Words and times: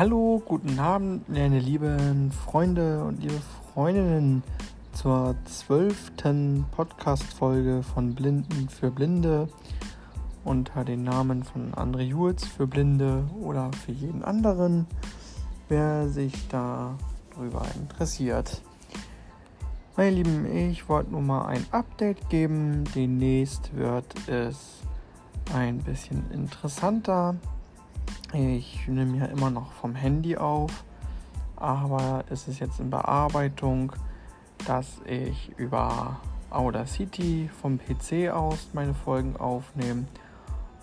Hallo, 0.00 0.40
guten 0.42 0.78
Abend, 0.78 1.28
meine 1.28 1.58
lieben 1.58 2.32
Freunde 2.32 3.04
und 3.04 3.20
liebe 3.20 3.38
Freundinnen 3.74 4.42
zur 4.94 5.34
zwölften 5.44 6.64
Podcast-Folge 6.70 7.82
von 7.82 8.14
Blinden 8.14 8.70
für 8.70 8.90
Blinde 8.90 9.50
unter 10.42 10.86
den 10.86 11.02
Namen 11.02 11.44
von 11.44 11.74
André 11.74 12.00
Jules 12.00 12.46
für 12.46 12.66
Blinde 12.66 13.28
oder 13.42 13.70
für 13.74 13.92
jeden 13.92 14.24
anderen, 14.24 14.86
wer 15.68 16.08
sich 16.08 16.32
darüber 16.48 17.66
interessiert. 17.78 18.62
Meine 19.98 20.16
Lieben, 20.16 20.46
ich 20.46 20.88
wollte 20.88 21.10
nur 21.10 21.20
mal 21.20 21.44
ein 21.44 21.66
Update 21.72 22.30
geben. 22.30 22.84
Demnächst 22.94 23.76
wird 23.76 24.06
es 24.30 24.78
ein 25.52 25.76
bisschen 25.76 26.24
interessanter. 26.30 27.34
Ich 28.32 28.86
nehme 28.86 29.18
ja 29.18 29.24
immer 29.24 29.50
noch 29.50 29.72
vom 29.72 29.96
Handy 29.96 30.36
auf, 30.36 30.84
aber 31.56 32.22
es 32.30 32.46
ist 32.46 32.60
jetzt 32.60 32.78
in 32.78 32.88
Bearbeitung, 32.88 33.90
dass 34.68 34.86
ich 35.04 35.50
über 35.56 36.20
Audacity 36.48 37.50
vom 37.60 37.80
PC 37.80 38.30
aus 38.32 38.68
meine 38.72 38.94
Folgen 38.94 39.36
aufnehme 39.36 40.04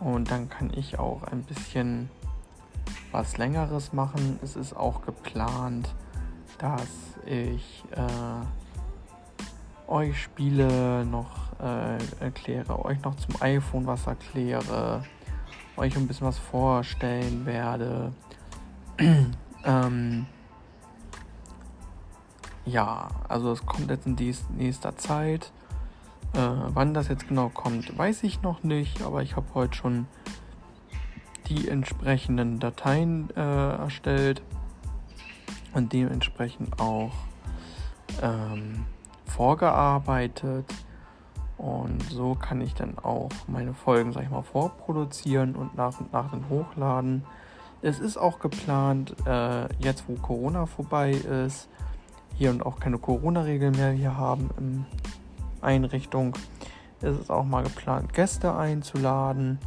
und 0.00 0.30
dann 0.30 0.48
kann 0.48 0.72
ich 0.74 0.98
auch 0.98 1.22
ein 1.24 1.42
bisschen 1.42 2.08
was 3.12 3.36
längeres 3.36 3.92
machen. 3.92 4.38
Es 4.42 4.56
ist 4.56 4.74
auch 4.74 5.02
geplant, 5.02 5.94
dass 6.56 6.88
ich 7.26 7.84
äh, 7.90 8.46
euch 9.86 10.22
Spiele 10.22 11.04
noch 11.04 11.60
äh, 11.60 11.98
erkläre, 12.24 12.82
euch 12.86 13.02
noch 13.02 13.16
zum 13.16 13.34
iPhone 13.40 13.86
was 13.86 14.06
erkläre 14.06 15.04
euch 15.76 15.96
ein 15.96 16.06
bisschen 16.06 16.26
was 16.26 16.38
vorstellen 16.38 17.46
werde. 17.46 18.12
ähm, 19.64 20.26
ja, 22.64 23.08
also 23.28 23.52
es 23.52 23.66
kommt 23.66 23.90
jetzt 23.90 24.06
in 24.06 24.16
dies, 24.16 24.44
nächster 24.50 24.96
Zeit. 24.96 25.52
Äh, 26.34 26.38
wann 26.38 26.94
das 26.94 27.08
jetzt 27.08 27.28
genau 27.28 27.48
kommt, 27.48 27.96
weiß 27.96 28.22
ich 28.24 28.42
noch 28.42 28.62
nicht, 28.62 29.02
aber 29.02 29.22
ich 29.22 29.36
habe 29.36 29.46
heute 29.54 29.74
schon 29.74 30.06
die 31.48 31.68
entsprechenden 31.68 32.58
Dateien 32.58 33.30
äh, 33.36 33.40
erstellt 33.76 34.42
und 35.74 35.92
dementsprechend 35.92 36.80
auch 36.80 37.12
ähm, 38.22 38.86
vorgearbeitet. 39.26 40.64
Und 41.64 42.02
so 42.10 42.34
kann 42.34 42.60
ich 42.60 42.74
dann 42.74 42.98
auch 42.98 43.30
meine 43.46 43.72
Folgen, 43.72 44.12
sag 44.12 44.24
ich 44.24 44.30
mal, 44.30 44.42
vorproduzieren 44.42 45.56
und 45.56 45.74
nach 45.74 45.98
und 45.98 46.12
nach 46.12 46.30
dann 46.30 46.50
hochladen. 46.50 47.24
Es 47.80 48.00
ist 48.00 48.18
auch 48.18 48.38
geplant, 48.38 49.16
äh, 49.26 49.72
jetzt 49.78 50.04
wo 50.06 50.12
Corona 50.16 50.66
vorbei 50.66 51.12
ist, 51.12 51.70
hier 52.36 52.50
und 52.50 52.66
auch 52.66 52.78
keine 52.80 52.98
Corona-Regeln 52.98 53.74
mehr 53.76 53.92
hier 53.92 54.18
haben 54.18 54.50
in 54.58 54.84
Einrichtung, 55.62 56.36
ist 57.00 57.18
es 57.18 57.30
auch 57.30 57.44
mal 57.44 57.62
geplant, 57.62 58.12
Gäste 58.12 58.54
einzuladen, 58.54 59.58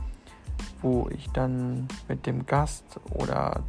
wo 0.83 1.09
ich 1.09 1.27
dann 1.31 1.87
mit 2.07 2.27
dem 2.27 2.45
Gast 2.45 2.99
oder 3.09 3.63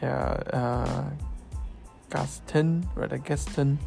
der 0.00 0.86
äh, 0.86 2.10
Gastin 2.10 2.86
oder 2.94 3.08
der 3.08 3.18
Gästin, 3.18 3.80